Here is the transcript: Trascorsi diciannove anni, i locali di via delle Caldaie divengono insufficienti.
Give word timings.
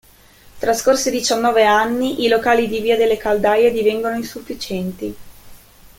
Trascorsi 0.57 1.11
diciannove 1.11 1.63
anni, 1.63 2.23
i 2.23 2.27
locali 2.27 2.67
di 2.67 2.79
via 2.79 2.97
delle 2.97 3.17
Caldaie 3.17 3.69
divengono 3.71 4.15
insufficienti. 4.15 5.15